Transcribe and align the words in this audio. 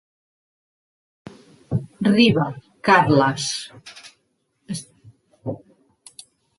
Riba, 2.15 2.45
Carles. 2.87 3.45